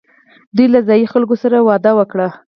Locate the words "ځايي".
0.87-1.05